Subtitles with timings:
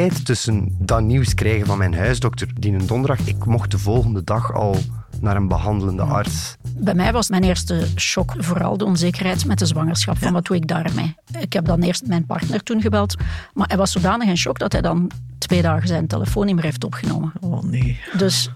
[0.00, 4.24] tijd tussen dat nieuws krijgen van mijn huisdokter, die een donderdag, ik mocht de volgende
[4.24, 4.76] dag al
[5.20, 6.56] naar een behandelende arts.
[6.76, 10.18] Bij mij was mijn eerste shock vooral de onzekerheid met de zwangerschap.
[10.18, 11.14] Van wat doe ik daarmee?
[11.38, 13.16] Ik heb dan eerst mijn partner toen gebeld.
[13.52, 16.64] Maar hij was zodanig in shock dat hij dan twee dagen zijn telefoon niet meer
[16.64, 17.32] heeft opgenomen.
[17.40, 18.00] Oh nee.
[18.16, 18.50] Dus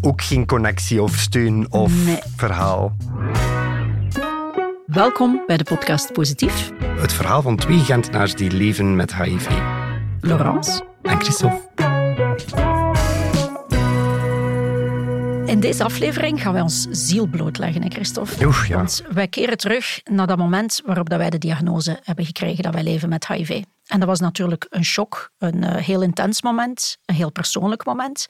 [0.00, 2.18] Ook geen connectie of steun of Nee.
[2.36, 2.96] verhaal.
[4.86, 6.70] welkom bij de podcast Positief.
[6.96, 9.48] Het verhaal van twee Gentenaars die leven met HIV.
[10.20, 10.84] Laurence.
[11.02, 11.68] En Christophe.
[15.46, 18.46] In deze aflevering gaan wij ons ziel blootleggen, hè Christophe?
[18.46, 18.76] Oef, ja.
[18.76, 22.74] Want wij keren terug naar dat moment waarop dat wij de diagnose hebben gekregen dat
[22.74, 23.62] wij leven met HIV.
[23.86, 28.26] En dat was natuurlijk een shock, een eh, heel intens moment, een heel persoonlijk moment.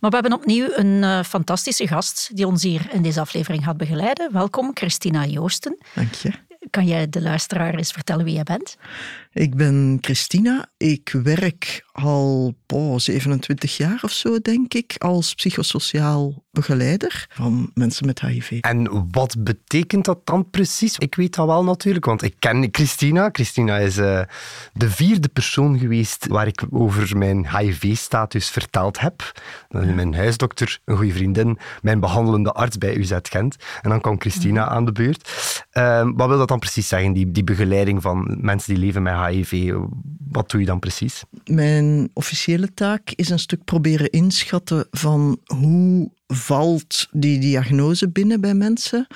[0.00, 3.76] Maar we hebben opnieuw een eh, fantastische gast die ons hier in deze aflevering gaat
[3.76, 4.32] begeleiden.
[4.32, 5.78] Welkom, Christina Joosten.
[5.94, 6.30] Dank je.
[6.70, 8.76] Kan jij de luisteraar eens vertellen wie jij bent?
[9.34, 10.66] Ik ben Christina.
[10.76, 18.06] Ik werk al oh, 27 jaar of zo, denk ik, als psychosociaal begeleider van mensen
[18.06, 18.58] met HIV.
[18.60, 20.98] En wat betekent dat dan precies?
[20.98, 23.28] Ik weet dat wel natuurlijk, want ik ken Christina.
[23.32, 24.20] Christina is eh,
[24.72, 29.32] de vierde persoon geweest waar ik over mijn HIV-status verteld heb.
[29.68, 33.56] Mijn huisdokter, een goede vriendin, mijn behandelende arts bij UZ Gent.
[33.82, 35.30] En dan kwam Christina aan de beurt.
[35.70, 39.14] Ehm, wat wil dat dan precies zeggen, die, die begeleiding van mensen die leven met
[39.14, 39.23] HIV?
[40.28, 41.22] Wat doe je dan precies?
[41.44, 48.54] Mijn officiële taak is een stuk proberen inschatten van hoe valt die diagnose binnen bij
[48.54, 49.06] mensen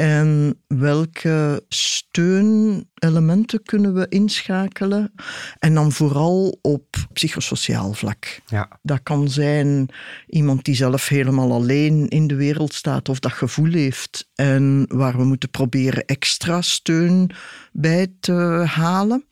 [0.00, 5.12] en welke steunelementen kunnen we inschakelen
[5.58, 8.40] en dan vooral op psychosociaal vlak.
[8.46, 8.78] Ja.
[8.82, 9.88] Dat kan zijn
[10.26, 15.16] iemand die zelf helemaal alleen in de wereld staat of dat gevoel heeft en waar
[15.16, 17.30] we moeten proberen extra steun
[17.72, 18.32] bij te
[18.66, 19.24] halen.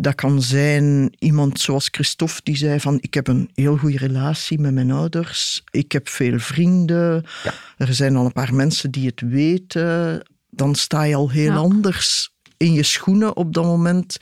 [0.00, 4.58] Dat kan zijn iemand zoals Christophe die zei van ik heb een heel goede relatie
[4.58, 7.52] met mijn ouders, ik heb veel vrienden, Ja.
[7.76, 10.22] er zijn al een paar mensen die het weten.
[10.50, 11.56] Dan sta je al heel Ja.
[11.56, 14.16] anders in je schoenen op dat moment.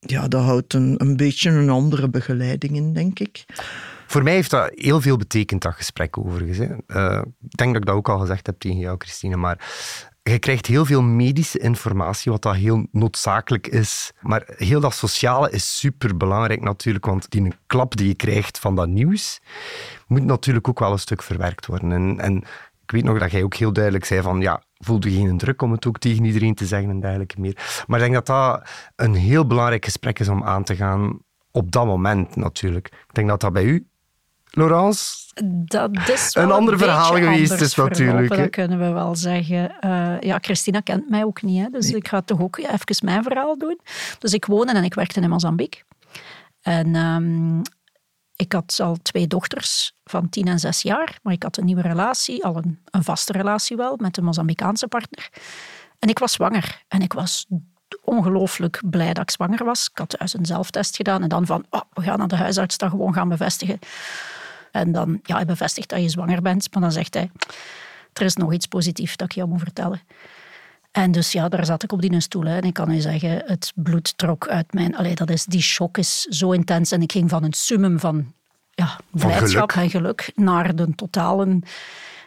[0.00, 3.44] Ja, dat houdt een, een beetje een andere begeleiding in, denk ik.
[4.06, 6.58] Voor mij heeft dat heel veel betekend, dat gesprek overigens.
[6.58, 6.64] Hè.
[6.86, 9.58] Eh, ik denk dat ik dat ook al gezegd heb tegen jou, Christine, maar
[10.30, 14.12] je krijgt heel veel medische informatie, wat dat heel noodzakelijk is.
[14.20, 18.88] Maar heel dat sociale is superbelangrijk natuurlijk, want die klap die je krijgt van dat
[18.88, 19.40] nieuws,
[20.06, 21.92] moet natuurlijk ook wel een stuk verwerkt worden.
[21.92, 22.36] En, en
[22.82, 25.62] ik weet nog dat jij ook heel duidelijk zei van, ja, voelde je geen druk
[25.62, 27.84] om het ook tegen iedereen te zeggen en dergelijke meer.
[27.86, 31.18] Maar ik denk dat dat een heel belangrijk gesprek is om aan te gaan
[31.50, 32.86] op dat moment natuurlijk.
[32.86, 33.86] Ik denk dat dat bij u,
[34.50, 38.36] Laurence, Dat is Een ander verhaal geweest is natuurlijk.
[38.36, 39.80] Dat kunnen we wel zeggen.
[39.80, 43.22] Eh, ja, Christina kent mij ook niet, hè, dus ik ga toch ook even mijn
[43.22, 43.80] verhaal doen.
[44.18, 45.82] Dus ik woonde en ik werkte in Mozambique.
[46.60, 47.60] En ehm,
[48.36, 51.82] ik had al twee dochters van tien en zes jaar, maar ik had een nieuwe
[51.82, 55.30] relatie, al een, een vaste relatie wel, met een Mozambicaanse partner.
[55.98, 56.82] En ik was zwanger.
[56.88, 57.46] En ik was
[58.02, 59.88] ongelooflijk blij dat ik zwanger was.
[59.90, 62.78] Ik had thuis een zelftest gedaan en dan van, oh, we gaan naar de huisarts
[62.78, 63.78] dat gewoon gaan bevestigen.
[64.78, 67.30] En dan, ja, hij bevestigt dat je zwanger bent, maar dan zegt hij,
[68.12, 70.00] er is nog iets positiefs dat ik jou moet vertellen.
[70.96, 72.44] En dus ja, daar zat ik op die stoel.
[72.44, 72.56] Hè.
[72.56, 74.96] En ik kan u zeggen, het bloed trok uit mijn...
[74.96, 76.92] Allee, dat is, die shock is zo intens.
[76.92, 78.32] En ik ging van een summum van
[78.70, 79.84] ja, blijdschap geluk.
[79.84, 81.58] en geluk naar de totale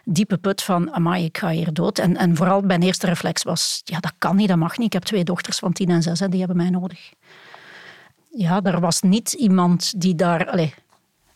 [0.04, 2.00] diepe put van, amai, ik ga hier dood.
[2.00, 4.88] En, en vooral mijn eerste reflex was, ja, dat kan niet, dat mag niet.
[4.88, 7.14] Ik heb twee dochters van tien en zes, hè, die hebben mij nodig.
[8.30, 10.50] Ja, er was niet iemand die daar...
[10.50, 10.74] Allee,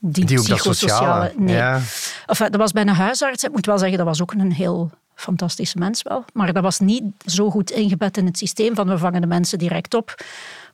[0.05, 1.25] die, die psychosociale...
[1.25, 1.33] sociale...
[1.37, 1.81] Nee, Ja.
[2.25, 3.43] Enfin, dat was bij een huisarts.
[3.43, 6.25] Ik moet wel zeggen, dat was ook een heel fantastische mens wel.
[6.33, 9.57] Maar dat was niet zo goed ingebed in het systeem van we vangen de mensen
[9.57, 10.15] direct op.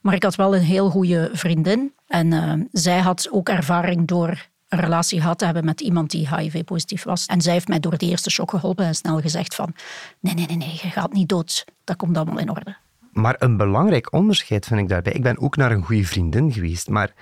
[0.02, 1.92] Maar ik had wel een heel goede vriendin.
[2.06, 6.36] En eh, zij had ook ervaring door een relatie gehad te hebben met iemand die
[6.36, 7.26] HIV-positief was.
[7.26, 9.74] En zij heeft mij door de eerste shock geholpen en snel gezegd van
[10.20, 11.64] nee, nee, nee, nee, je gaat niet dood.
[11.84, 12.76] Dat komt allemaal in orde.
[13.12, 15.12] Maar een belangrijk onderscheid vind ik daarbij.
[15.12, 17.12] Ik ben ook naar een goede vriendin geweest, maar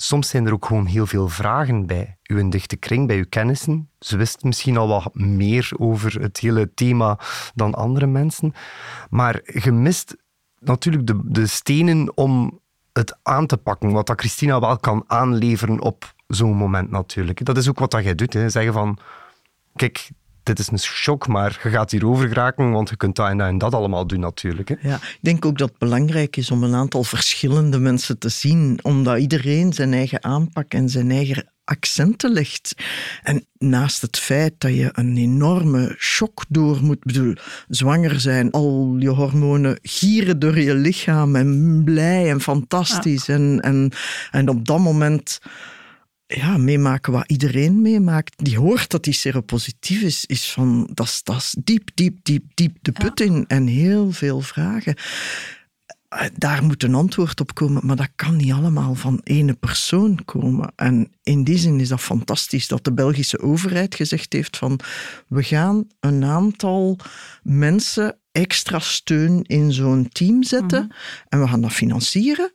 [0.00, 3.90] soms zijn er ook gewoon heel veel vragen bij uw dichte kring, bij uw kennissen.
[3.98, 7.18] Ze wist misschien al wat meer over het hele thema
[7.54, 8.54] dan andere mensen.
[9.10, 10.16] Maar je mist
[10.60, 12.60] natuurlijk de, de stenen om
[12.92, 17.44] het aan te pakken, wat dat Christina wel kan aanleveren op zo'n moment natuurlijk.
[17.44, 18.48] Dat is ook wat dat jij doet, hè.
[18.48, 18.98] zeggen van,
[19.76, 20.10] kijk,
[20.48, 23.48] dit is een shock, maar je gaat hierover geraken, want je kunt dat en dat
[23.48, 24.68] en dat allemaal doen natuurlijk.
[24.68, 24.74] Hè.
[24.80, 28.78] Ja, ik denk ook dat het belangrijk is om een aantal verschillende mensen te zien,
[28.82, 32.74] omdat iedereen zijn eigen aanpak en zijn eigen accenten legt.
[33.22, 37.34] En naast het feit dat je een enorme shock door moet, bedoel,
[37.68, 43.28] zwanger zijn, al je hormonen gieren door je lichaam en blij en fantastisch.
[43.28, 43.92] En, en,
[44.30, 45.38] en op dat moment
[46.28, 51.56] ja, meemaken wat iedereen meemaakt, die hoort dat die seropositief is, is van, dat is,
[51.64, 54.94] diep, diep, diep, diep de put in en heel veel vragen.
[56.08, 60.24] Eh, daar moet een antwoord op komen, maar dat kan niet allemaal van ene persoon
[60.24, 60.72] komen.
[60.76, 64.80] En in die zin is dat fantastisch dat de Belgische overheid gezegd heeft van
[65.28, 66.96] we gaan een aantal
[67.42, 70.92] mensen extra steun in zo'n team zetten mhm.
[71.28, 72.52] en we gaan dat financieren,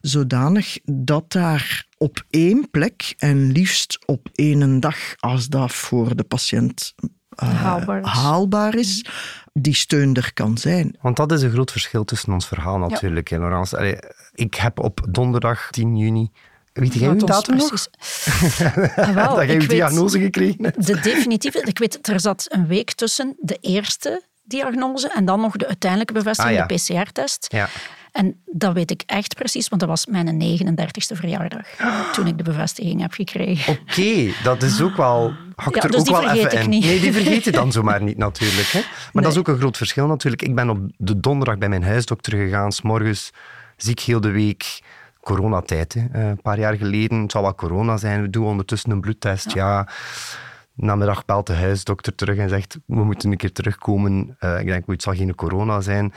[0.00, 6.24] zodanig dat daar op één plek en liefst op één dag, als dat voor de
[6.24, 6.94] patiënt
[7.42, 9.04] uh, haalbaar is, haalbaar is
[9.52, 10.96] die steun er kan zijn.
[11.00, 13.38] Want dat is een groot verschil tussen ons verhaal natuurlijk, ja.
[13.38, 14.02] Laurence.
[14.34, 16.30] ik heb op donderdag 10 juni
[16.76, 17.88] Weet jij uw datum nog?
[18.96, 20.86] Ah, wel, dat jij uw diagnose gekregen hebt?
[20.86, 21.62] De definitieve.
[21.64, 26.12] Ik weet, er zat een week tussen de eerste diagnose en dan nog de uiteindelijke
[26.12, 27.46] bevestiging, ah, de PCR-test.
[27.48, 27.68] Ja.
[28.16, 31.66] En dat weet ik echt precies, want dat was mijn 39ste verjaardag
[32.12, 33.78] toen ik de bevestiging heb gekregen.
[33.88, 35.32] Oké, dat is ook wel.
[35.54, 36.68] Hakt er dus ook wel even in.
[36.68, 36.84] Niet.
[36.84, 38.68] Nee, die vergeet je dan zomaar niet natuurlijk.
[38.68, 38.80] Hè?
[39.12, 40.42] Maar dat is ook een groot verschil natuurlijk.
[40.42, 43.30] Ik ben op de donderdag bij mijn huisdokter gegaan, s morgens
[43.76, 44.80] ziek heel de week.
[45.20, 46.06] Coronatijd, hè.
[46.12, 47.20] Eh, een paar jaar geleden.
[47.20, 48.22] Het zal wel corona zijn.
[48.22, 49.52] We doen ondertussen een bloedtest.
[49.52, 49.66] ja.
[49.66, 49.88] ja.
[50.76, 54.36] Namiddag belt de huisdokter terug en zegt: We moeten een keer terugkomen.
[54.40, 56.12] Uh, ik denk, het zal geen corona zijn.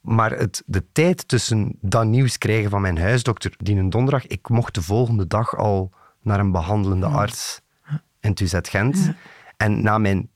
[0.00, 4.48] Maar het, de tijd tussen dat nieuws krijgen van mijn huisdokter, die een donderdag, ik
[4.48, 5.90] mocht de volgende dag al
[6.22, 7.60] naar een behandelende arts
[8.20, 9.12] in Tuzet Gent.
[9.56, 10.28] En na mijn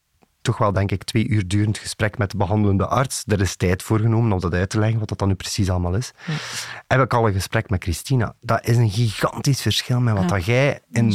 [0.45, 3.83] toch wel, denk ik, twee uur durend gesprek met de behandelende arts, er is tijd
[3.83, 6.13] voor genomen om dat uit te leggen, wat dat dan nu precies allemaal is,
[6.87, 8.35] heb ik al een gesprek met Christina.
[8.41, 11.11] Dat is een gigantisch verschil met wat dat jij in,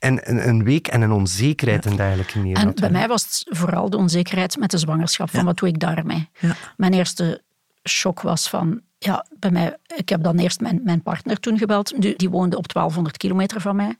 [0.00, 3.90] in, een week en een onzekerheid en dergelijke meer En bij mij was het vooral
[3.90, 6.28] de onzekerheid met de zwangerschap, van wat doe ik daarmee?
[6.76, 7.42] Mijn eerste
[7.88, 12.02] shock was van, ja, bij mij, ik heb dan eerst mijn, mijn partner toen gebeld,
[12.02, 13.96] die, die woonde op 1200 kilometer van mij.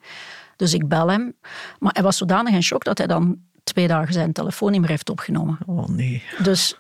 [0.56, 1.34] Dus ik bel hem.
[1.78, 4.90] Maar hij was zodanig in shock dat hij dan twee dagen zijn telefoon niet meer
[4.90, 5.58] heeft opgenomen.
[5.66, 6.22] Oh nee.
[6.38, 6.76] Dus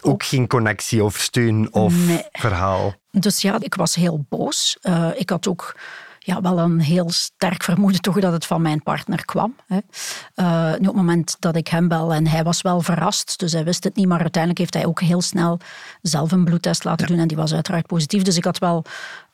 [0.00, 1.94] ook geen connectie of steun of
[2.32, 2.94] verhaal.
[3.10, 4.78] Dus ja, ik was heel boos.
[4.82, 5.74] Uh, ik had ook
[6.18, 9.56] ja, wel een heel sterk vermoeden toch dat het van mijn partner kwam.
[9.66, 9.78] Hè.
[10.36, 13.52] Uh, nu op het moment dat ik hem bel en hij was wel verrast, dus
[13.52, 15.58] hij wist het niet, maar uiteindelijk heeft hij ook heel snel
[16.02, 18.22] zelf een bloedtest laten doen en die was uiteraard positief.
[18.22, 18.84] Dus ik had wel,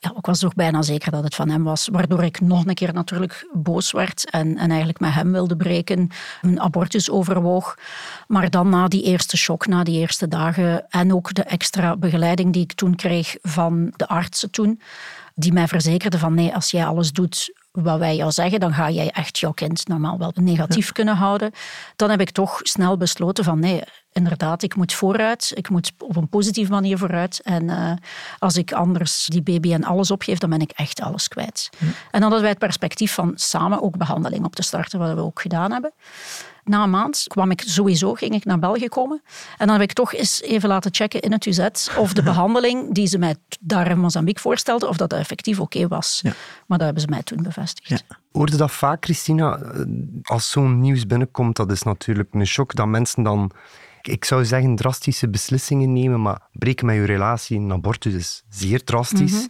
[0.02, 2.74] ja, ik was toch bijna zeker dat het van hem was, waardoor ik nog een
[2.74, 6.10] keer natuurlijk boos werd en, en eigenlijk met hem wilde breken,
[6.42, 7.78] een abortus overwoog.
[8.26, 12.52] Maar dan na die eerste shock, na die eerste dagen en ook de extra begeleiding
[12.52, 14.80] die ik toen kreeg van de artsen toen,
[15.34, 18.90] die mij verzekerde van nee, als jij alles doet wat wij jou zeggen, dan ga
[18.90, 21.50] jij echt jouw kind normaal wel negatief kunnen houden.
[21.96, 25.52] Dan heb ik toch snel besloten van nee, inderdaad, ik moet vooruit.
[25.54, 27.40] Ik moet op een positieve manier vooruit.
[27.42, 27.92] En uh,
[28.38, 31.70] als ik anders die baby en alles opgeef, dan ben ik echt alles kwijt.
[31.80, 35.20] En dan hadden wij het perspectief van samen ook behandeling op te starten, wat we
[35.20, 35.92] ook gedaan hebben.
[36.64, 39.22] Na een maand kwam ik sowieso, ging ik naar België komen.
[39.58, 42.94] En dan heb ik toch eens even laten checken in het UZ of de behandeling
[42.94, 46.20] die ze mij daar in Mozambique voorstelden, of dat effectief oké was.
[46.22, 46.32] Ja.
[46.66, 47.88] Maar dat hebben ze mij toen bevestigd.
[47.88, 48.16] Ja.
[48.32, 49.60] Hoorde dat vaak, Christina?
[50.22, 53.52] Als zo'n nieuws binnenkomt, dat is natuurlijk een shock dat mensen dan
[54.02, 58.84] ik zou zeggen drastische beslissingen nemen, maar breken met je relatie, een abortus is zeer
[58.84, 59.32] drastisch.
[59.32, 59.46] Mhm.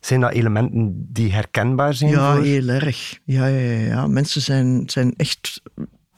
[0.00, 2.10] Zijn dat elementen die herkenbaar zijn?
[2.10, 3.18] Ja, heel erg.
[3.24, 4.06] Ja, ja, ja, ja.
[4.06, 5.62] Mensen zijn, zijn echt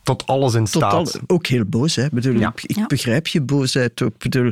[0.03, 1.21] tot alles in staat.
[1.27, 1.97] ook heel boos.
[1.97, 2.07] Hè.
[2.13, 4.19] Bedoel, ik, ik begrijp je boosheid ook.
[4.19, 4.51] Bedoel,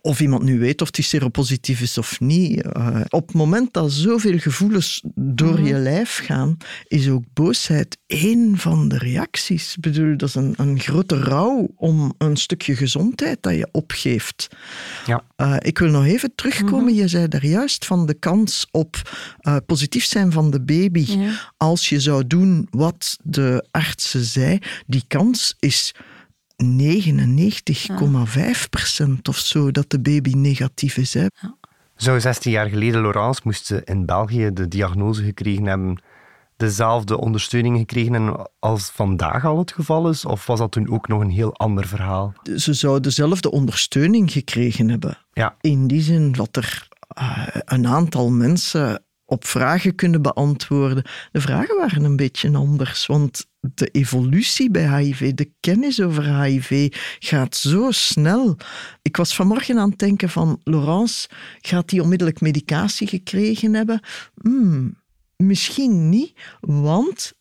[0.00, 2.66] of iemand nu weet of die seropositief is of niet.
[2.76, 5.64] Uh, op het moment dat zoveel gevoelens door mhm.
[5.64, 9.74] je lijf gaan, is ook boosheid één van de reacties.
[9.74, 14.48] Ik bedoel, dat is een, een grote rouw om een stukje gezondheid dat je opgeeft.
[15.06, 15.24] Ja.
[15.36, 16.84] Uh, ik wil nog even terugkomen.
[16.84, 16.94] Mhm.
[16.94, 19.10] Je zei daar juist van de kans op
[19.42, 21.06] uh, positief zijn van de baby.
[21.56, 25.94] Als je zou doen wat de artsen zei, die kans is
[26.64, 26.64] 99,5%
[29.28, 31.14] of zo dat de baby negatief is.
[31.14, 31.26] Hè.
[31.96, 36.02] Zo 16 jaar geleden, Laurence, moest in België de diagnose gekregen hebben,
[36.56, 40.24] dezelfde ondersteuning gekregen als vandaag al het geval is?
[40.24, 42.34] Of was dat toen ook nog een heel ander verhaal?
[42.56, 45.18] Ze zou dezelfde ondersteuning gekregen hebben.
[45.32, 45.56] Ja.
[45.60, 46.88] In die zin dat er
[47.18, 51.04] uh, een aantal mensen op vragen kunnen beantwoorden.
[51.32, 56.94] De vragen waren een beetje anders, want de evolutie bij HIV, de kennis over HIV
[57.18, 58.56] gaat zo snel.
[59.02, 61.28] Ik was vanmorgen aan het denken van Laurence,
[61.60, 64.00] gaat die onmiddellijk medicatie gekregen hebben?
[64.42, 64.96] Hmm,
[65.36, 67.32] misschien niet, want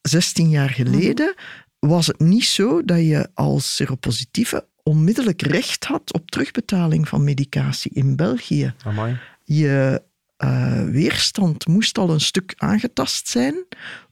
[0.00, 1.34] 16 jaar geleden
[1.78, 7.90] was het niet zo dat je als seropositieve onmiddellijk recht had op terugbetaling van medicatie
[7.94, 8.74] in België.
[8.84, 9.18] Amai.
[9.44, 10.02] Je
[10.38, 13.66] uh, weerstand moest al een stuk aangetast zijn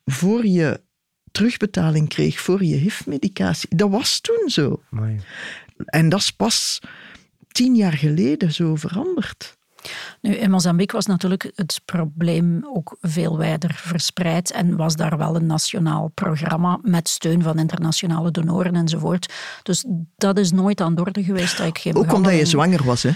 [0.05, 0.81] voor je
[1.31, 3.77] terugbetaling kreeg voor je HIV-medicatie.
[3.77, 4.83] Dat was toen zo.
[4.93, 5.21] Amai.
[5.85, 6.81] En dat is pas
[7.49, 9.59] tien jaar geleden zo veranderd.
[10.21, 15.37] Nu, in Mozambique was natuurlijk het probleem ook veel wijder verspreid en was daar wel
[15.37, 19.33] een nationaal programma met steun van internationale donoren enzovoort.
[19.63, 19.85] Dus
[20.17, 21.57] dat is nooit aan de orde geweest.
[21.57, 23.11] Dat ik geen ook omdat je zwanger was, hè?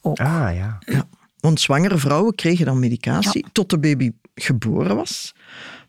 [0.00, 0.18] Ook.
[0.18, 0.78] Ah, ja.
[0.86, 1.08] ja.
[1.40, 5.34] Want zwangere vrouwen kregen dan medicatie tot de baby geboren was.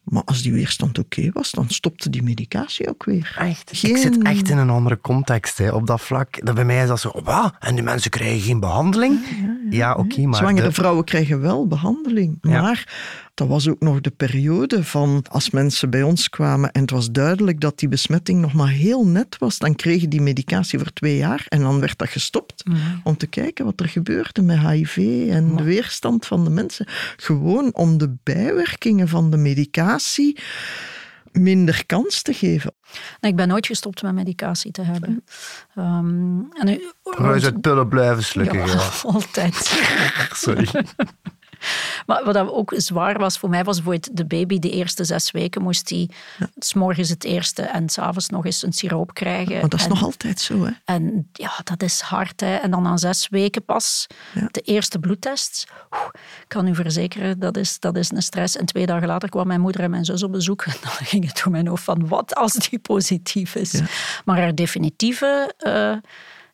[0.09, 3.35] Maar als die weerstand oké was, dan stopte die medicatie ook weer.
[3.39, 3.83] Echt?
[3.83, 6.45] Ik zit echt in een andere context hè, op dat vlak.
[6.45, 7.53] Dat bij mij is dat zo, wat?
[7.59, 9.19] En die mensen krijgen geen behandeling?
[9.66, 9.66] Ja,
[9.97, 10.35] oké, maar...
[10.39, 12.37] Zwangere vrouwen krijgen wel behandeling.
[12.41, 12.95] Maar
[13.33, 17.11] dat was ook nog de periode van als mensen bij ons kwamen en het was
[17.11, 21.17] duidelijk dat die besmetting nog maar heel net was, dan kregen die medicatie voor twee
[21.17, 22.63] jaar en dan werd dat gestopt
[23.03, 26.85] om te kijken wat er gebeurde met HIV en de weerstand van de mensen.
[27.17, 30.37] Gewoon om de bijwerkingen van de medicatie
[31.39, 32.73] minder kans te geven.
[33.19, 35.23] ik ben nooit gestopt met medicatie te hebben.
[35.75, 38.67] Um, en u, uit pillen blijven slikken.
[38.67, 39.55] Ja, altijd.
[40.33, 40.67] Sorry.
[42.05, 45.61] Maar wat ook zwaar was voor mij, was bijvoorbeeld de baby de eerste zes weken
[45.61, 46.49] moest hij ja.
[46.57, 49.59] s morgens het eerste en s'avonds nog eens een siroop krijgen.
[49.59, 50.71] Maar dat is nog altijd zo, hè?
[50.85, 52.55] En ja, dat is hard, hè.
[52.55, 54.07] En dan aan zes weken pas
[54.51, 55.67] de eerste bloedtest.
[56.15, 58.57] ik kan u verzekeren, dat is, dat is een stress.
[58.57, 60.65] En twee dagen later kwam mijn moeder en mijn zus op bezoek.
[60.77, 63.81] En dan ging het door mijn hoofd van, wat als die positief is?
[64.25, 65.53] Maar haar definitieve...
[65.59, 65.97] Uh,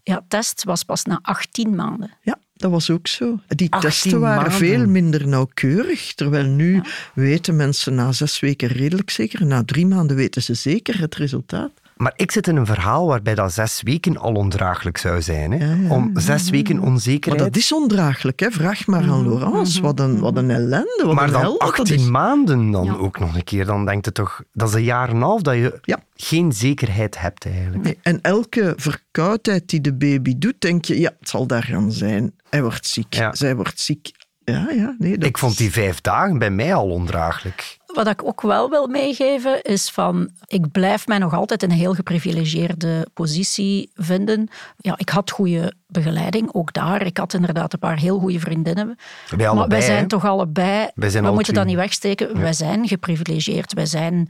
[0.03, 2.11] ja, test was pas na 18 maanden.
[2.21, 2.37] Ja.
[2.63, 3.39] Dat was ook zo.
[3.47, 6.13] Die testen waren veel minder nauwkeurig.
[6.13, 6.81] Terwijl nu
[7.13, 9.45] weten mensen na zes weken redelijk zeker.
[9.45, 11.71] Na drie maanden weten ze zeker het resultaat.
[12.03, 15.51] Maar ik zit in een verhaal waarbij dat zes weken al ondraaglijk zou zijn.
[15.51, 15.93] Hè?
[15.93, 17.41] Om zes weken onzekerheid...
[17.41, 18.39] Maar dat is ondraaglijk.
[18.39, 18.51] Hè?
[18.51, 19.27] Vraag maar aan.
[19.27, 19.81] Laurence.
[19.81, 21.03] Wat een, wat een ellende.
[21.05, 23.65] Wat maar een dan 18 maanden dan ook nog een keer.
[23.65, 24.43] Dan denkt je toch...
[24.51, 27.83] Dat is een jaar en een half dat je geen zekerheid hebt eigenlijk.
[27.83, 27.97] Nee.
[28.01, 30.99] En elke verkoudheid die de baby doet, denk je...
[30.99, 32.33] Ja, het zal daar gaan zijn.
[32.49, 33.29] Hij wordt ziek.
[33.31, 34.11] Zij wordt ziek.
[34.45, 37.77] Ja, ja, nee, Ik vond die vijf dagen bij mij al ondraaglijk.
[37.93, 41.77] Wat ik ook wel wil meegeven is van, ik blijf mij nog altijd in een
[41.77, 44.49] heel geprivilegeerde positie vinden.
[44.77, 47.05] Ja, ik had goede begeleiding, ook daar.
[47.05, 48.97] Ik had inderdaad een paar heel goede vriendinnen.
[49.37, 53.73] Wij maar wij zijn toch allebei, wij we moeten dat niet wegsteken, wij zijn geprivilegeerd,
[53.73, 54.29] wij zijn...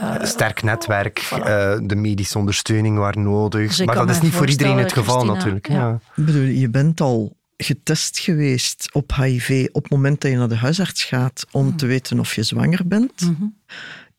[0.00, 1.38] Uh, Sterk netwerk, uh,
[1.82, 3.68] de medische ondersteuning waar nodig.
[3.68, 5.68] Dus maar dat is niet voor iedereen het geval natuurlijk.
[5.68, 5.98] Ja.
[6.14, 10.48] Ik bedoel, je bent al getest geweest op HIV op het moment dat je naar
[10.48, 11.76] de huisarts gaat om mhm.
[11.76, 13.20] te weten of je zwanger bent.
[13.20, 13.46] Mhm.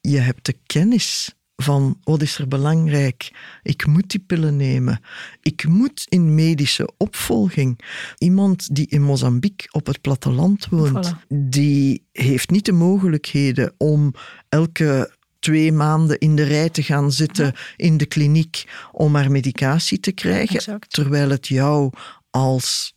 [0.01, 3.31] Je hebt de kennis van wat is er belangrijk?
[3.63, 5.01] Ik moet die pillen nemen.
[5.41, 7.79] Ik moet in medische opvolging.
[8.17, 14.13] Iemand die in Mozambique op het platteland woont, die heeft niet de mogelijkheden om
[14.49, 19.99] elke twee maanden in de rij te gaan zitten in de kliniek om haar medicatie
[19.99, 21.91] te krijgen, terwijl het jou
[22.29, 22.93] als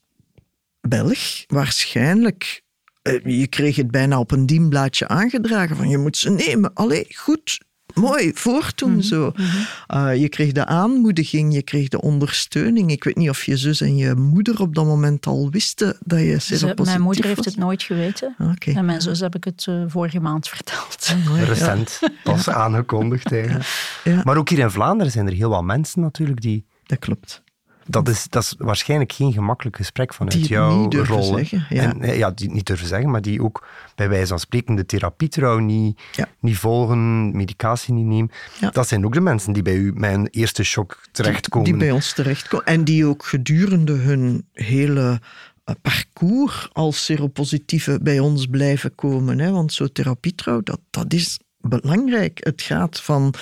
[0.88, 2.62] Belg waarschijnlijk.
[3.02, 6.74] Eh, je kreeg het bijna op een dienblaadje aangedragen van je moet ze nemen.
[6.74, 7.60] Allee, goed,
[7.94, 9.32] mooi, voortdoen mm zo.
[9.36, 9.46] Mhm.
[9.86, 12.90] Eh, je kreeg de aanmoediging, je kreeg de ondersteuning.
[12.90, 16.20] Ik weet niet of je zus en je moeder op dat moment al wisten dat
[16.20, 18.34] je seropositief Mijn moeder heeft het nooit geweten.
[18.38, 18.74] Okay.
[18.74, 21.14] En mijn zus heb ik het uh, vorige maand verteld.
[21.28, 24.00] Oh, Recent, pas aangekondigd eigenlijk.
[24.04, 24.20] Ja.
[24.24, 26.66] Maar ook hier in Vlaanderen zijn er heel wat mensen natuurlijk die...
[26.86, 27.43] Dat klopt
[27.86, 31.22] dat is, dat is waarschijnlijk geen gemakkelijk gesprek vanuit die jouw niet rol.
[31.22, 31.82] Zeggen, ja.
[31.82, 35.28] En, ja, die niet durven zeggen, maar die ook bij wijze van spreken de therapie
[35.28, 36.00] trouw niet,
[36.40, 38.30] niet volgen, medicatie niet nemen.
[38.72, 41.64] Dat zijn ook de mensen die bij u een eerste shock terechtkomen.
[41.64, 42.66] Die, die bij ons terechtkomen.
[42.66, 45.20] En die ook gedurende hun hele
[45.64, 49.38] eh, parcours als seropositieve bij ons blijven komen.
[49.38, 49.50] Hè?
[49.50, 52.40] Want zo therapietrouw, dat, dat is belangrijk.
[52.42, 53.34] Het gaat van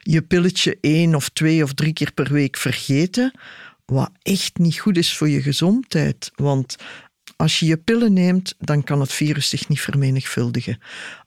[0.00, 3.32] je pilletje één of twee of drie keer per week vergeten
[3.86, 6.30] wat echt niet goed is voor je gezondheid.
[6.34, 6.76] Want
[7.36, 10.78] als je je pillen neemt, dan kan het virus zich niet vermenigvuldigen.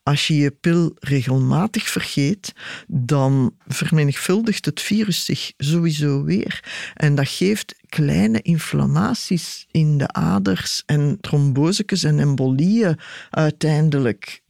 [0.04, 2.54] Als je je pil regelmatig vergeet,
[2.88, 6.63] dan vermenigvuldigt het virus zich sowieso weer.
[6.94, 13.00] En dat geeft kleine inflammaties in de aders en trombosecus en embolieën
[13.30, 14.42] uiteindelijk.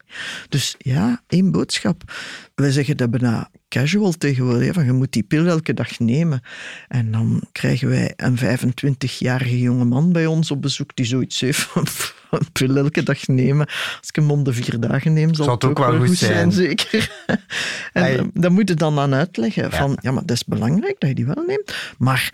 [0.50, 2.04] Dus ja, één boodschap.
[2.56, 6.42] Wij zeggen dat bijna casual tegenwoordig, van je moet die pil elke dag nemen.
[6.88, 11.60] En dan krijgen wij een 25-jarige jonge man bij ons op bezoek die zoiets heeft
[11.60, 11.88] van
[12.30, 13.66] een pil elke dag nemen.
[13.68, 17.26] Als ik hem om de vier dagen neem, zal, het ook, wel goed zijn, zeker.
[17.94, 21.16] en dan moet je dan aan uitleggen van, ja, maar dat is belangrijk dat je
[21.16, 21.76] die wel neemt.
[21.98, 22.34] Maar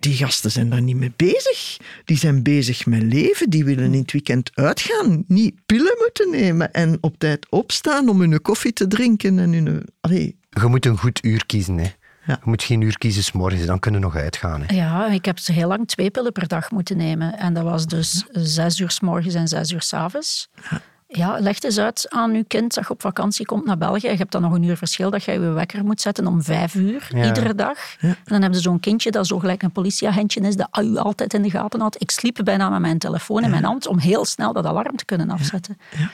[0.00, 1.76] die gasten zijn daar niet mee bezig.
[2.04, 3.50] Die zijn bezig met leven.
[3.50, 5.24] Die willen in het weekend uitgaan.
[5.26, 9.38] Niet pillen moeten nemen en op tijd opstaan om hun koffie te drinken.
[9.38, 9.86] En hun...
[10.00, 10.38] Allee.
[10.50, 11.78] Je moet een goed uur kiezen.
[11.78, 11.90] Hè.
[12.26, 12.38] Ja.
[12.44, 14.62] Je moet geen uur kiezen s morgens, dan kunnen we nog uitgaan.
[14.62, 14.74] Hè.
[14.74, 17.38] Ja, ik heb ze heel lang twee pillen per dag moeten nemen.
[17.38, 20.48] En dat was dus zes uur s morgens en zes uur s avonds.
[20.70, 20.82] Ja.
[21.10, 24.08] Ja, leg eens uit aan uw kind dat je op vakantie komt naar België.
[24.08, 26.74] Je hebt dan nog een uur verschil dat je je wekker moet zetten om vijf
[26.74, 27.78] uur, iedere dag.
[28.00, 31.34] En dan hebben ze zo'n kindje dat zo gelijk een politieagentje is, dat u altijd
[31.34, 32.00] in de gaten houdt.
[32.00, 35.04] Ik sliep bijna met mijn telefoon in mijn hand om heel snel dat alarm te
[35.04, 35.78] kunnen afzetten.
[35.98, 36.10] Ja.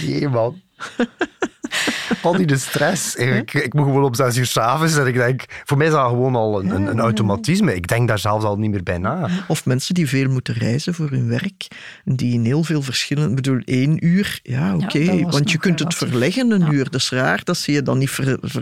[0.00, 0.60] Jee, man.
[2.22, 3.14] al die de stress.
[3.14, 6.08] Ik, ik moet gewoon op zes uur s'avonds en ik denk, voor mij is dat
[6.08, 7.74] gewoon al een, een, automatisme.
[7.74, 9.28] Ik denk daar zelfs al niet meer bij na.
[9.48, 11.66] Of mensen die veel moeten reizen voor hun werk,
[12.04, 16.50] die in heel veel verschillende, bedoel één uur, ja oké, want je kunt het verleggen
[16.50, 16.84] een uur.
[16.84, 18.18] Dat is raar dat ze je dan niet,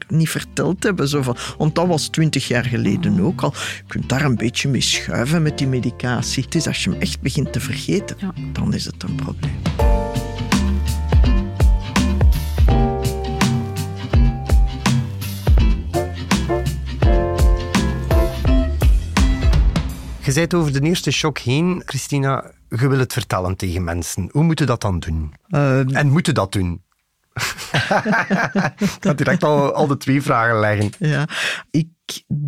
[0.08, 1.08] niet verteld hebben.
[1.08, 3.52] Zo van, want dat was twintig jaar geleden ook al.
[3.76, 6.44] Je kunt daar een beetje mee schuiven met die medicatie.
[6.44, 8.16] Het is als je hem echt begint te vergeten,
[8.52, 10.05] dan is het een probleem.
[20.26, 22.50] Je zei over de eerste shock heen, Christina.
[22.68, 24.28] Je wil het vertellen tegen mensen.
[24.32, 25.34] Hoe moet je dat dan doen?
[25.48, 26.82] Uh, en moeten dat doen?
[28.78, 30.92] ik ga direct al, al de twee vragen leggen.
[30.98, 31.28] Ja,
[31.70, 31.88] ik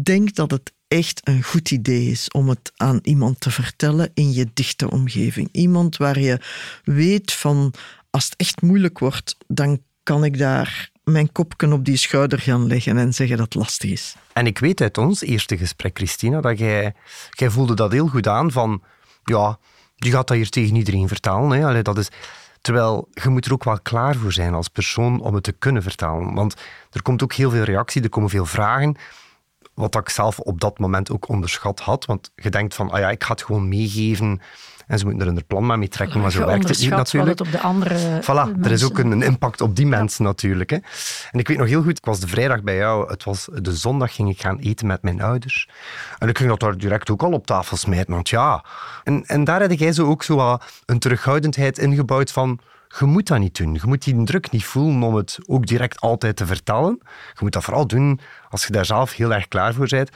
[0.02, 4.32] denk dat het echt een goed idee is om het aan iemand te vertellen in
[4.32, 5.48] je dichte omgeving.
[5.52, 6.40] Iemand waar je
[6.84, 7.74] weet van,
[8.10, 12.66] als het echt moeilijk wordt, dan kan ik daar mijn kopje op die schouder gaan
[12.66, 14.16] leggen en zeggen dat het lastig is.
[14.32, 16.94] En ik weet uit ons eerste gesprek, Christina, dat jij,
[17.30, 18.82] jij voelde dat heel goed aan van,
[19.24, 19.58] ja,
[19.94, 21.60] je gaat dat hier tegen iedereen vertalen.
[21.60, 21.82] Hè.
[21.82, 22.08] Dat is,
[22.60, 25.82] terwijl je moet er ook wel klaar voor zijn als persoon om het te kunnen
[25.82, 26.34] vertalen.
[26.34, 26.54] Want
[26.90, 28.96] er komt ook heel veel reactie, er komen veel vragen.
[29.74, 32.04] Wat ik zelf op dat moment ook onderschat had.
[32.04, 34.40] Want je denkt van, ah ja, ik ga het gewoon meegeven
[34.88, 37.38] en ze moeten er een plan mee trekken, maar zo werkt het niet natuurlijk.
[37.38, 40.70] Het op de andere voilà, er is ook een, impact op die mensen natuurlijk.
[40.70, 40.76] Hè.
[41.30, 43.76] En ik weet nog heel goed, ik was de vrijdag bij jou, het was de
[43.76, 45.68] zondag ging ik gaan eten met mijn ouders.
[46.18, 48.64] En ik ging dat daar direct ook al op tafel smijten, want ja.
[49.04, 52.60] En, en daar had jij zo ook zo een terughoudendheid ingebouwd van
[52.98, 53.74] je moet dat niet doen.
[53.74, 56.98] Je moet die druk niet voelen om het ook direct altijd te vertellen.
[57.02, 60.10] Je moet dat vooral doen als je daar zelf heel erg klaar voor bent.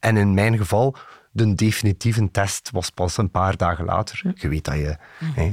[0.00, 0.96] En in mijn geval
[1.36, 4.32] de definitieve test was pas een paar dagen later.
[4.34, 4.96] Je weet dat je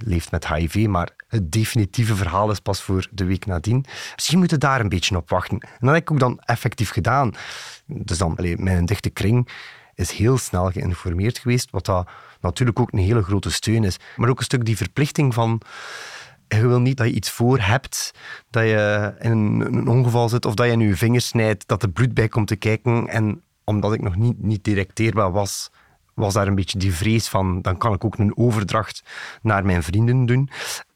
[0.05, 3.85] leeft met HIV, maar het definitieve verhaal is pas voor de week nadien.
[4.15, 5.59] Misschien moet je daar een beetje op wachten.
[5.59, 7.33] En dat heb ik ook dan effectief gedaan.
[7.85, 9.49] Dus dan, mijn dichte kring
[9.95, 12.09] is heel snel geïnformeerd geweest, wat dat
[12.41, 13.97] natuurlijk ook een hele grote steun is.
[14.15, 15.61] Maar ook een stuk die verplichting van
[16.47, 18.13] je wil niet dat je iets voor hebt,
[18.49, 21.89] dat je in een, ongeval zit of dat je in je vingers snijdt, dat er
[21.89, 23.41] bloed bij komt te kijken en
[23.71, 25.71] omdat ik nog niet, niet directeerbaar was,
[26.13, 29.03] was daar een beetje die vrees van, dan kan ik ook een overdracht
[29.41, 30.49] naar mijn vrienden doen.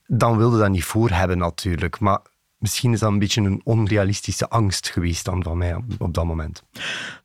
[0.07, 2.19] Dan wilde dat niet voor hebben natuurlijk, maar
[2.57, 6.63] misschien is dat een beetje een onrealistische angst geweest dan van mij op dat moment.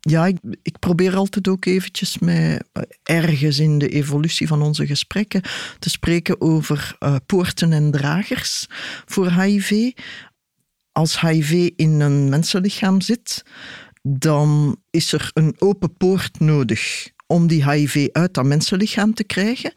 [0.00, 2.64] Ja, ik, ik, probeer altijd ook eventjes met,
[3.02, 5.42] ergens in de evolutie van onze gesprekken
[5.78, 8.66] te spreken over uh, poorten en dragers
[9.04, 9.92] voor HIV.
[10.92, 13.44] Als HIV in een mensenlichaam zit,
[14.02, 19.72] dan is er een open poort nodig om die HIV uit dat mensenlichaam te krijgen.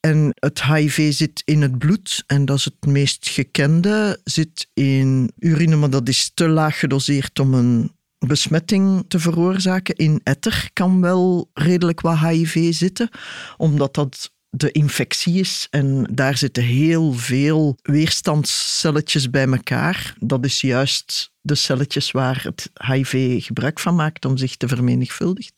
[0.00, 4.20] En het HIV zit in het bloed en dat is het meest gekende.
[4.24, 9.96] Zit in urine, maar dat is te laag gedoseerd om een besmetting te veroorzaken.
[9.96, 13.08] In etter kan wel redelijk wat HIV zitten,
[13.56, 15.66] omdat dat de infectie is.
[15.70, 20.14] En daar zitten heel veel weerstandscelletjes bij elkaar.
[20.18, 25.52] Dat is juist de celletjes waar het HIV gebruik van maakt om zich te vermenigvuldigen.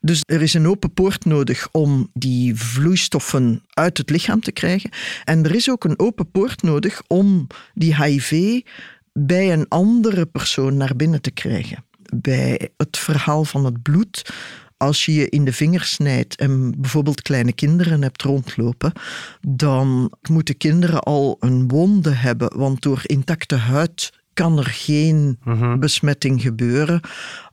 [0.00, 4.90] Dus er is een open poort nodig om die vloeistoffen uit het lichaam te krijgen.
[5.24, 8.60] En er is ook een open poort nodig om die HIV
[9.12, 11.84] bij een andere persoon naar binnen te krijgen.
[12.14, 14.32] Bij het verhaal van het bloed
[14.84, 18.92] als je je in de vingers snijdt en bijvoorbeeld kleine kinderen hebt rondlopen,
[19.48, 25.78] dan moeten kinderen al een wonde hebben, want door intacte huid kan er geen Mhm.
[25.78, 27.00] besmetting gebeuren.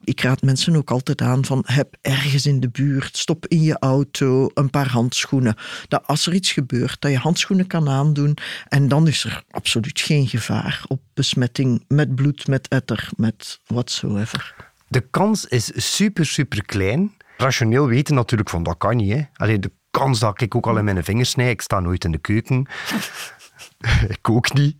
[0.04, 3.78] Ik raad mensen ook altijd aan van heb ergens in de buurt, stop in je
[3.78, 5.54] auto een paar handschoenen.
[5.88, 8.36] Dat als er iets gebeurt, dat je handschoenen kan aandoen
[8.68, 14.54] en dan is er absoluut geen gevaar op besmetting met bloed, met etter, met whatsoever.
[14.88, 17.12] De kans is super, super klein.
[17.42, 19.12] Rationeel weten natuurlijk van dat kan niet.
[19.12, 19.22] Hè.
[19.34, 22.12] Allee, de kans dat ik ook al in mijn vingers snij, ik sta nooit in
[22.12, 22.66] de keuken.
[24.16, 24.76] ik ook niet.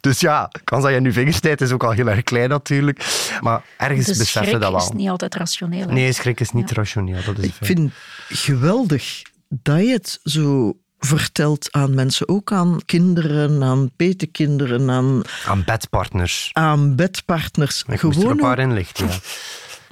[0.00, 2.22] Dus ja, de kans dat je in je vingers snijdt is ook al heel erg
[2.22, 3.28] klein natuurlijk.
[3.40, 4.80] Maar ergens De beseffen schrik dat wel.
[4.80, 5.86] is niet altijd rationeel.
[5.86, 5.92] hè.
[5.92, 7.22] Nee, schrik is niet rationeel.
[7.24, 7.92] Dat is Ik vind
[8.28, 15.64] geweldig dat je het zo vertelt aan mensen, ook aan kinderen, aan petekinderen, aan, Aan
[15.64, 16.50] bedpartners.
[16.52, 17.84] aan bedpartners.
[17.88, 19.12] Ik moest er een Gewoon paar inlichten, ja.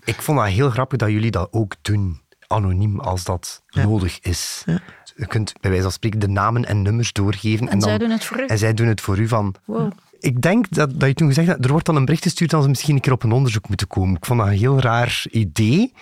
[0.04, 2.22] Ik vond dat heel grappig dat jullie dat ook doen.
[2.46, 4.62] Anoniem, als dat nodig is.
[4.66, 4.80] Ja.
[5.16, 7.68] Je kunt bij wijze van spreken de namen en nummers doorgeven.
[7.68, 8.46] En dan, zij doen het voor u.
[8.46, 9.54] En zij doen het voor u van...
[9.64, 9.92] Wow.
[10.24, 12.62] Ik denk dat, dat je toen gezegd hebt, er wordt dan een bericht gestuurd dat
[12.62, 14.16] ze misschien een keer op een onderzoek moeten komen.
[14.16, 15.92] Ik vond dat een heel raar idee.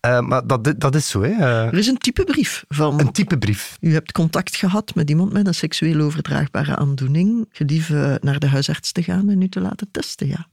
[0.00, 1.30] Eh, maar dat, dat is zo, hè.
[1.66, 3.00] Er is een type brief van.
[3.00, 3.76] een type brief.
[3.80, 7.48] U hebt contact gehad met iemand met een seksueel overdraagbare aandoening.
[7.52, 10.46] Gelieve naar de huisarts te gaan en u te laten testen, ja.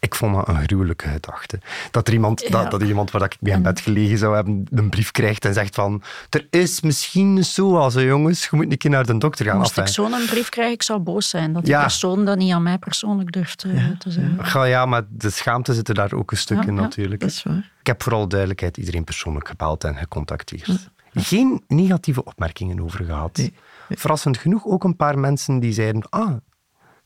[0.00, 1.58] Ik vond dat een gruwelijke gedachte.
[1.90, 2.48] Dat er iemand, Ja.
[2.50, 5.54] dat, dat iemand waar ik mee in bed gelegen zou hebben, een brief krijgt en
[5.54, 9.44] zegt van er is misschien zo als jongens, je moet een keer naar de dokter
[9.46, 9.56] gaan.
[9.58, 11.52] Moest ik zo'n brief krijgen, ik zou boos zijn.
[11.52, 11.80] Dat die Ja.
[11.80, 14.38] persoon dat niet aan mij persoonlijk durft eh, te zeggen.
[14.52, 17.20] Ja, ja, maar de schaamte zit er daar ook een stuk Ja, in ja, natuurlijk.
[17.20, 17.70] Dat is waar.
[17.80, 20.90] Ik heb vooral duidelijkheid iedereen persoonlijk gebeld en gecontacteerd.
[21.14, 23.36] Geen negatieve opmerkingen over gehad.
[23.36, 23.52] Nee.
[23.88, 26.32] Verrassend genoeg ook een paar mensen die zeiden, ah,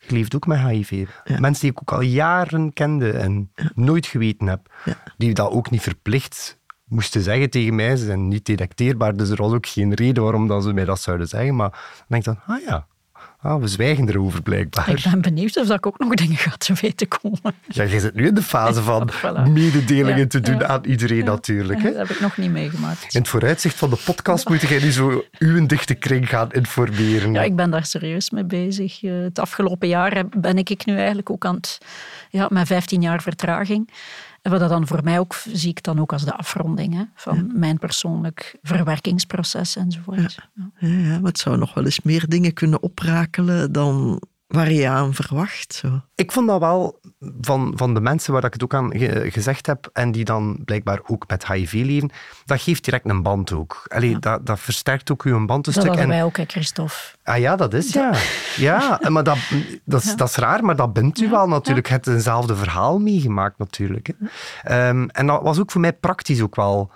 [0.06, 1.06] je leeft ook met HIV.
[1.24, 1.40] Ja.
[1.40, 4.74] Mensen die ik ook al jaren kende en nooit geweten heb.
[5.16, 7.96] Die dat ook niet verplicht moesten zeggen tegen mij.
[7.96, 11.00] Ze zijn niet detecteerbaar, dus er was ook geen reden waarom dat ze mij dat
[11.00, 11.56] zouden zeggen.
[11.56, 12.86] Maar dan denk ik dan, ah ja,
[13.42, 14.88] ah, we zwijgen erover blijkbaar.
[14.88, 17.54] Ik ben benieuwd of ik ook nog dingen ga te weten komen.
[17.68, 19.50] Ja, je zit nu in de fase van Voilà.
[19.50, 20.66] mededelingen Ja, te doen ja.
[20.66, 21.82] aan iedereen natuurlijk.
[21.82, 21.88] Hè?
[21.88, 23.14] Dat heb ik nog niet meegemaakt.
[23.14, 27.32] In het vooruitzicht van de podcast moet jij nu zo uw dichte kring gaan informeren.
[27.32, 29.02] Ja, ik ben daar serieus mee bezig.
[29.02, 31.78] Eh, Het afgelopen jaar ben ik nu eigenlijk ook aan het...
[32.30, 33.90] Ja, met 15 jaar vertraging.
[34.42, 37.50] Wat dat dan voor mij ook, zie ik dan ook als de afronding hè, van
[37.54, 40.38] mijn persoonlijk verwerkingsproces enzovoort.
[40.54, 40.70] Ja.
[40.78, 44.88] Ja, ja, maar het zou nog wel eens meer dingen kunnen oprakelen dan waar je
[44.88, 45.74] aan verwacht.
[45.74, 46.00] Zo.
[46.14, 47.00] Ik vond dat wel
[47.40, 50.58] van, van de mensen waar ik het ook aan ge- gezegd heb en die dan
[50.64, 52.10] blijkbaar ook met HIV leven,
[52.44, 53.82] dat geeft direct een band ook.
[53.88, 55.86] Allee, dat, dat versterkt ook uw band een Dat stuk.
[55.86, 56.94] hadden En, wij ook, hè, Christophe.
[57.22, 58.12] ah ja, dat is ja.
[58.56, 59.38] Ja, maar dat,
[59.84, 61.86] dat, is, dat is raar, maar dat bindt u wel natuurlijk.
[61.86, 64.06] Je hebt eenzelfde verhaal meegemaakt natuurlijk.
[64.18, 64.26] Hè.
[64.88, 66.90] Ehm, en dat was ook voor mij praktisch ook wel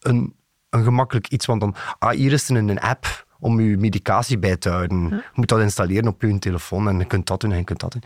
[0.00, 0.34] een,
[0.70, 4.56] een gemakkelijk iets, want dan, ah, hier is er een app om je medicatie bij
[4.56, 5.08] te houden.
[5.08, 7.80] Je moet dat installeren op je telefoon en je kunt dat doen en je kunt
[7.80, 8.02] dat doen.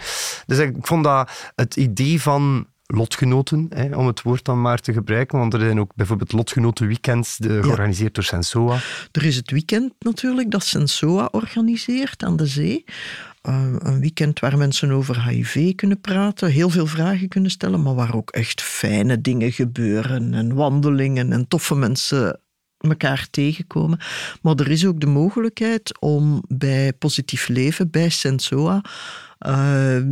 [0.46, 4.92] Dus ik vond dat het idee van lotgenoten, hè, om het woord dan maar te
[4.92, 8.78] gebruiken, want er zijn ook bijvoorbeeld lotgenotenweekends de, georganiseerd door Sensoa.
[9.12, 12.84] Er is het weekend natuurlijk dat Sensoa organiseert aan de zee.
[13.48, 17.94] Uh, een weekend waar mensen over HIV kunnen praten, heel veel vragen kunnen stellen, maar
[17.94, 22.40] waar ook echt fijne dingen gebeuren en wandelingen en toffe mensen
[22.78, 23.98] elkaar tegenkomen.
[24.42, 28.84] Maar er is ook de mogelijkheid om bij Positief Leven, bij Sensoa,
[29.46, 30.02] uh,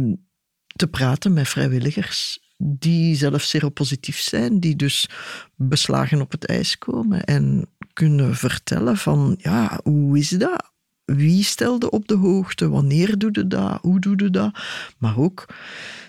[0.77, 5.09] te praten met vrijwilligers die zelf seropositief zijn, die dus
[5.55, 10.75] beslagen op het ijs komen en kunnen vertellen van, ja, hoe is dat?
[11.05, 12.69] Wie stelde op de hoogte?
[12.69, 13.79] Wanneer doe je dat?
[13.83, 14.59] Hoe doe je dat?
[14.99, 15.55] Maar ook,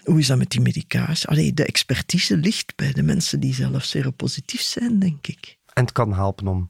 [0.04, 1.28] hoe is dat met die medicatie?
[1.28, 5.57] Allee, de expertise ligt bij de mensen die zelf seropositief zijn, denk ik.
[5.78, 6.70] En het kan helpen om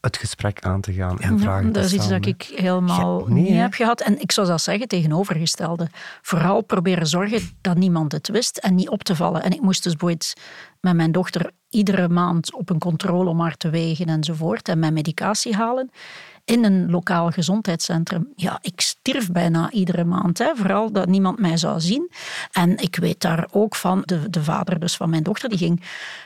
[0.00, 3.42] het gesprek aan te gaan en vragen dat is iets dat ik helemaal Ja, nee,
[3.42, 4.00] niet heb gehad.
[4.00, 5.88] En ik zou dat zeggen, tegenovergestelde.
[6.22, 9.42] Vooral proberen zorgen dat niemand het wist en niet op te vallen.
[9.42, 10.32] En ik moest dus bijvoorbeeld
[10.80, 14.68] met mijn dochter iedere maand op een controle om haar te wegen enzovoort.
[14.68, 15.90] En mijn medicatie halen
[16.44, 18.32] in een lokaal gezondheidscentrum.
[18.36, 20.38] Ja, ik stierf bijna iedere maand.
[20.38, 20.50] Hè.
[20.54, 22.10] Vooral dat niemand mij zou zien.
[22.52, 25.82] En ik weet daar ook van, de, de vader dus van mijn dochter, die ging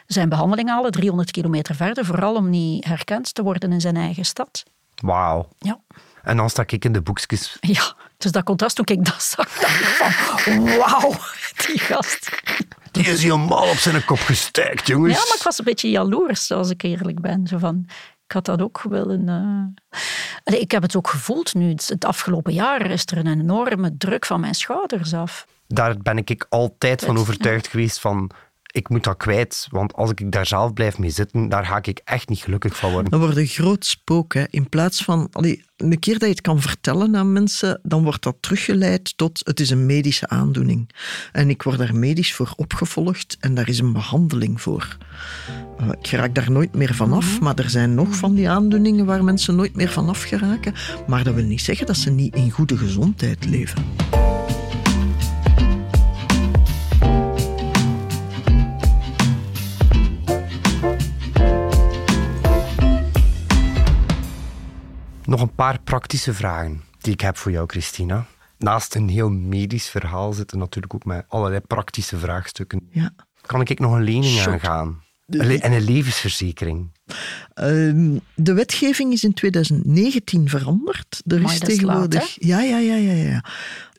[0.07, 2.05] zijn behandeling halen 300 kilometer verder.
[2.05, 4.65] Vooral om niet herkend te worden in zijn eigen stad.
[4.95, 5.49] Wauw.
[5.59, 5.81] Ja.
[6.23, 7.57] En dan sta ik in de boekjes.
[7.61, 11.11] Ja, dus dat contrast toen ik dat zag, dacht ik van wauw,
[11.67, 12.43] die gast.
[12.91, 15.13] Die is helemaal op zijn kop gestijkt, jongens.
[15.13, 17.47] Ja, maar ik was een beetje jaloers, als ik eerlijk ben.
[17.47, 17.87] Zo van,
[18.29, 19.29] ik had dat ook willen...
[19.29, 20.01] Uh...
[20.45, 21.69] Allee, ik heb het ook gevoeld nu.
[21.69, 25.47] Het afgelopen jaar is er een enorme druk van mijn schouders af.
[25.67, 28.31] Daar ben ik altijd van overtuigd geweest van...
[28.79, 29.67] ik moet dat kwijt.
[29.71, 32.91] Want als ik daar zelf blijf mee zitten, daar ga ik echt niet gelukkig van
[32.91, 33.11] worden.
[33.11, 34.35] Dan wordt een groot spook.
[34.35, 34.45] Hè.
[34.51, 35.29] In plaats van...
[35.33, 39.41] Allee, een keer dat je het kan vertellen aan mensen, dan wordt dat teruggeleid tot
[39.45, 40.91] het is een medische aandoening.
[41.33, 44.97] En ik word daar medisch voor opgevolgd en daar is een behandeling voor.
[45.81, 47.45] Uh, ik raak daar nooit meer vanaf, mhm.
[47.45, 50.75] maar er zijn nog van die aandoeningen waar mensen nooit meer vanaf geraken.
[51.07, 53.85] Maar dat wil niet zeggen dat ze niet in goede gezondheid leven.
[65.29, 68.27] Nog een paar praktische vragen die ik heb voor jou, Christina.
[68.59, 72.89] Naast een heel medisch verhaal zitten natuurlijk ook met allerlei praktische vraagstukken.
[72.91, 73.11] Ja.
[73.41, 75.03] Kan ik nog een lening aangaan?
[75.29, 76.91] En een levensverzekering?
[77.55, 81.23] Ehm, de wetgeving is in 2019 veranderd.
[81.27, 82.37] Er is tegenwoordig.
[82.39, 83.45] ja, ja, ja, ja, ja.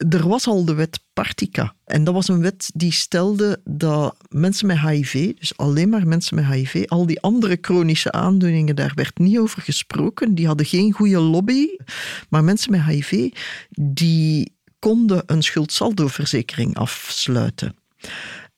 [0.09, 1.75] Er was al de wet Partica.
[1.85, 6.35] En dat was een wet die stelde dat mensen met HIV, dus alleen maar mensen
[6.35, 10.35] met HIV, al die andere chronische aandoeningen, daar werd niet over gesproken.
[10.35, 11.67] Die hadden geen goede lobby.
[12.29, 13.29] Maar mensen met HIV,
[13.69, 17.75] die konden een schuldsaldoverzekering afsluiten.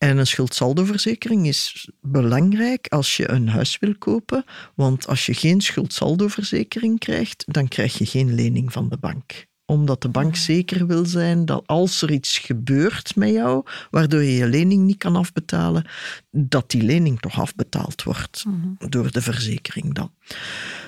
[0.01, 4.43] En een schuldsaldoverzekering is belangrijk als je een huis wil kopen,
[4.75, 10.01] want als je geen schuldsaldoverzekering krijgt, dan krijg je geen lening van de bank omdat
[10.01, 14.47] de bank zeker wil zijn dat als er iets gebeurt met jou, waardoor je je
[14.47, 15.85] lening niet kan afbetalen,
[16.31, 18.89] dat die lening toch afbetaald wordt mhm.
[18.89, 20.11] door de verzekering dan.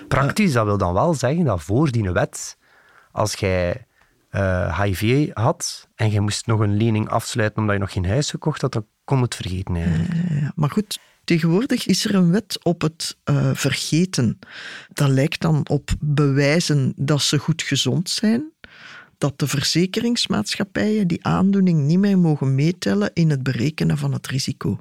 [0.08, 2.58] Praktisch, dat wil dan wel zeggen dat voor die wet,
[3.12, 3.86] als jij
[4.82, 8.30] HIV eh, had en je moest nog een lening afsluiten omdat je nog geen huis
[8.30, 10.56] gekocht had, dan kon het vergeten eigenlijk.
[10.56, 14.40] maar goed, Tegenwoordig is er een wet op het uh, vergeten.
[14.94, 18.52] Dat lijkt dan op bewijzen dat ze goed gezond zijn.
[19.18, 24.78] Dat de verzekeringsmaatschappijen die aandoening niet meer mogen meetellen in het berekenen van het risico.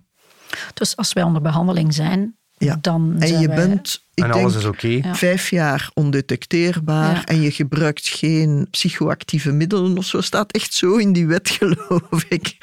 [0.75, 2.79] Dus als wij onder behandeling zijn, ja.
[2.81, 3.17] dan.
[3.19, 3.57] En je wij...
[3.57, 5.01] bent ik en alles is oké.
[5.13, 10.21] Vijf jaar ondetecteerbaar en je gebruikt geen psychoactieve middelen of zo.
[10.21, 12.57] Staat echt zo in die wet, geloof ik.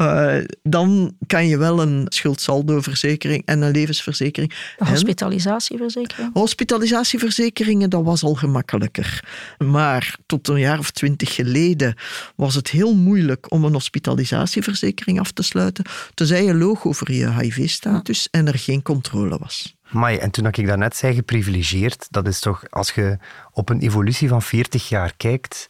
[0.00, 4.52] Uh, dan kan je wel een schuldsaldoverzekering en een levensverzekering.
[4.78, 6.30] Een hospitalisatieverzekering?
[6.32, 9.24] Hospitalisatieverzekeringen, dat was al gemakkelijker.
[9.58, 11.94] Maar tot een jaar of twintig geleden
[12.36, 15.84] was het heel moeilijk om een hospitalisatieverzekering af te sluiten,
[16.14, 19.74] tenzij je loog over je HIV-status en er geen controle was.
[19.92, 23.18] Maar en toen ik daarnet zei geprivilegeerd, dat is toch, als je
[23.52, 25.68] op een evolutie van 40 jaar kijkt,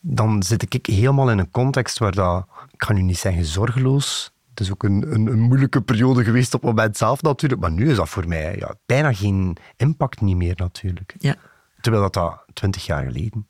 [0.00, 4.32] dan zit ik helemaal in een context waar dat, ik ga nu niet zeggen zorgeloos,
[4.50, 7.72] het is ook een, een, een, moeilijke periode geweest op het moment zelf natuurlijk, maar
[7.72, 11.14] nu is dat voor mij ja, bijna geen impact niet meer natuurlijk.
[11.18, 11.36] Ja.
[11.80, 13.46] Terwijl dat, dat 20 jaar geleden.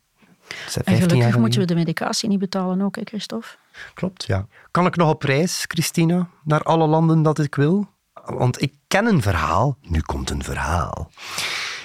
[0.83, 3.47] En gelukkig moeten we de medicatie niet betalen ook, hè, Christophe?
[3.93, 4.47] Klopt, ja.
[4.71, 7.87] Kan ik nog op reis, Christina, naar alle landen dat ik wil?
[8.25, 9.77] Want ik ken een verhaal.
[9.81, 11.11] Nu komt een verhaal.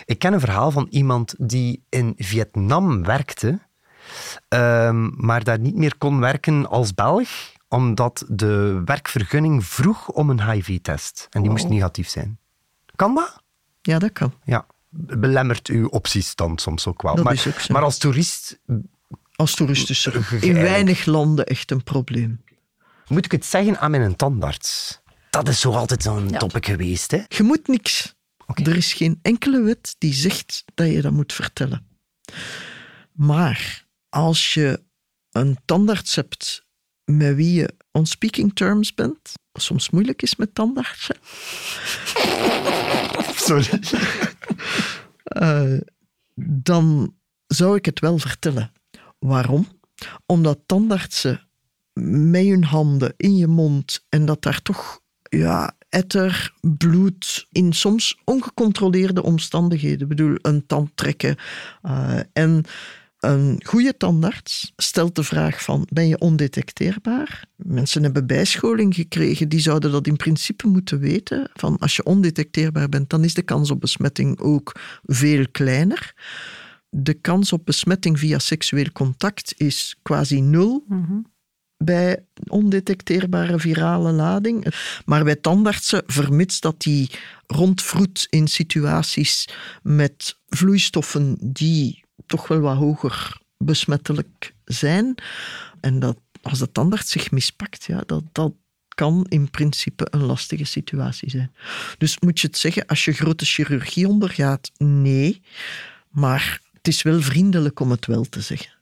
[0.05, 3.59] Ik ken een verhaal van iemand die in Vietnam werkte,
[4.49, 7.29] ehm, maar daar niet meer kon werken als Belg,
[7.69, 11.27] omdat de werkvergunning vroeg om een HIV-test.
[11.31, 11.71] En die moest oh.
[11.71, 12.39] negatief zijn.
[12.97, 13.43] Kan dat?
[13.83, 14.33] Ja, dat kan.
[14.45, 14.67] Ja.
[14.91, 17.15] Belemmert uw opties dan soms ook wel.
[17.15, 17.73] Dat maar, is ook zo.
[17.73, 18.59] maar als toerist...
[19.35, 22.43] Als toerist is er in weinig landen echt een probleem.
[23.09, 25.01] Moet ik het zeggen aan mijn tandarts?
[25.39, 27.11] Dat is zo altijd zo'n topic geweest.
[27.11, 27.23] Hè?
[27.29, 28.15] Je moet niks.
[28.55, 31.87] Er is geen enkele wet die zegt dat je dat moet vertellen.
[33.13, 34.83] Maar als je
[35.31, 36.67] een tandarts hebt
[37.05, 41.17] met wie je on speaking terms bent, wat soms moeilijk is met tandartsen.
[43.47, 43.81] Sorry.
[45.43, 45.81] Uh,
[46.69, 47.15] dan
[47.47, 48.73] zou ik het wel vertellen.
[49.19, 49.69] Waarom?
[50.27, 51.49] Omdat tandartsen
[52.31, 58.21] met hun handen in je mond en dat daar toch ja, etter, bloed in soms
[58.25, 60.01] ongecontroleerde omstandigheden.
[60.01, 61.37] Ik bedoel, een tand trekken.
[61.83, 62.65] Uh, en
[63.19, 67.45] een goede tandarts stelt de vraag van, ben je ondetecteerbaar?
[67.57, 71.51] Mensen hebben bijscholing gekregen, die zouden dat in principe moeten weten.
[71.55, 76.15] Van als je ondetecteerbaar bent, dan is de kans op besmetting ook veel kleiner.
[76.91, 80.85] De kans op besmetting via seksueel contact is quasi nul.
[80.89, 81.37] Mm
[81.79, 84.75] bij ondetecteerbare virale lading.
[85.05, 87.11] Maar bij tandartsen, vermits dat die
[87.47, 89.49] rondvroet in situaties
[89.83, 95.15] met vloeistoffen die toch wel wat hoger besmettelijk zijn,
[95.81, 98.53] en dat als de tandarts zich mispakt, ja, dat, dat
[98.89, 101.53] kan in principe een lastige situatie zijn.
[101.99, 105.43] Dus moet je het zeggen, als je grote chirurgie ondergaat, nee.
[106.09, 108.73] Maar het is wel vriendelijk om het wel te zeggen.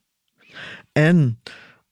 [0.93, 1.39] En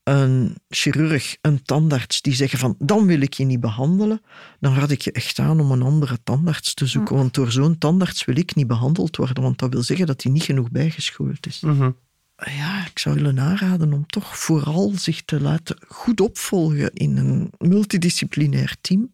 [0.04, 4.20] een chirurg, een tandarts die zeggen van dan wil ik je niet behandelen,
[4.60, 7.16] dan raad ik je echt aan om een andere tandarts te zoeken.
[7.16, 10.32] Want door zo'n tandarts wil ik niet behandeld worden, want dat wil zeggen dat hij
[10.32, 11.60] niet genoeg bijgeschoold is.
[11.60, 11.90] Mhm.
[12.36, 17.52] Ja, ik zou willen aanraden om toch vooral zich te laten goed opvolgen in een
[17.58, 19.10] multidisciplinair team,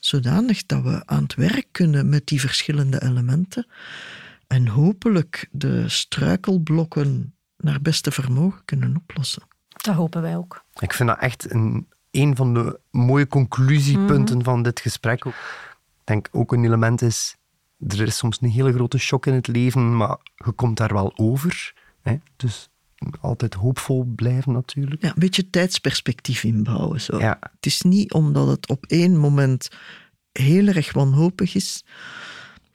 [0.00, 3.66] zodanig dat we aan het werk kunnen met die verschillende elementen
[4.46, 9.42] en hopelijk de struikelblokken naar beste vermogen kunnen oplossen.
[9.86, 10.64] Dat hopen wij ook.
[10.78, 15.24] Ik vind dat echt een, een van de mooie conclusiepunten van dit gesprek.
[15.24, 15.34] Ik
[16.04, 17.36] denk ook een element is,
[17.88, 21.12] er is soms een hele grote shock in het leven, maar je komt daar wel
[21.16, 21.74] over.
[22.02, 22.16] Hè?
[22.36, 22.68] Dus
[23.20, 25.02] altijd hoopvol blijven natuurlijk.
[25.02, 27.00] Ja, een beetje tijdsperspectief inbouwen.
[27.00, 27.18] Zo.
[27.18, 27.38] Ja.
[27.40, 29.68] Het is niet omdat het op één moment
[30.32, 31.84] heel erg wanhopig is,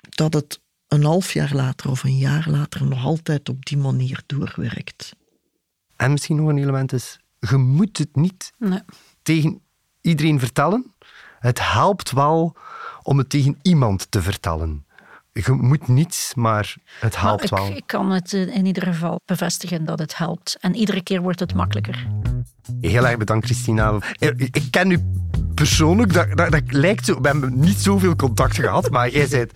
[0.10, 4.24] dat het een half jaar later of een jaar later nog altijd op die manier
[4.26, 5.13] doorwerkt.
[6.01, 8.79] En misschien nog een element is, je moet het niet Nee.
[9.21, 9.61] tegen
[10.01, 10.93] iedereen vertellen.
[11.39, 12.55] Het helpt wel
[13.03, 14.85] om het tegen iemand te vertellen.
[15.33, 17.69] Je moet niet, maar het helpt Maar wel.
[17.69, 20.57] ik, ik kan het eh, in ieder geval bevestigen dat het helpt.
[20.59, 22.07] En iedere keer wordt het makkelijker.
[22.81, 23.97] Heel erg bedankt, Christina.
[24.19, 24.99] Eh, Ik ken u
[25.55, 29.51] persoonlijk, dat, dat, dat lijkt zo, we hebben niet zoveel contact gehad, maar jij bent,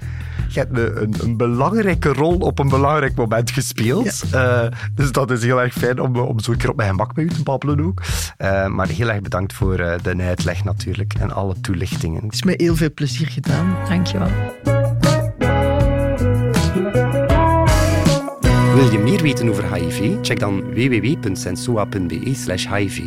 [0.47, 4.23] jij hebt een, een, belangrijke rol op een belangrijk moment gespeeld.
[4.31, 4.61] Eh,
[4.93, 7.25] dus dat is heel erg fijn om, om zo een keer op mijn gemak met
[7.25, 8.01] u te babbelen ook.
[8.37, 12.23] Eh, maar heel erg bedankt voor eh, de uitleg natuurlijk en alle toelichtingen.
[12.23, 13.75] Het is met heel veel plezier gedaan.
[13.89, 14.29] Dankjewel.
[18.75, 20.15] Wil je meer weten over HIV?
[20.21, 23.03] Check dan www.sensoa.be/hiv.